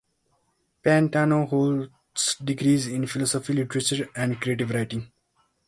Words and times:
Pantano 0.83 1.47
holds 1.47 2.33
degrees 2.43 2.87
in 2.87 3.05
philosophy, 3.05 3.53
literature, 3.53 4.09
and 4.15 4.41
creative 4.41 4.71
writing. 4.71 5.11